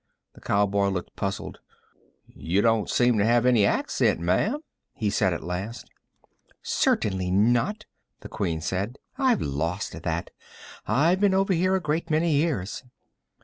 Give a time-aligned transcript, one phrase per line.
[0.33, 1.59] The cowboy looked puzzled.
[2.25, 4.57] "You don't seem to have any accent, ma'am,"
[4.95, 5.91] he said at last.
[6.63, 7.85] "Certainly not,"
[8.21, 8.97] the Queen said.
[9.19, 10.31] "I've lost that;
[10.87, 12.83] I've been over here a great many years."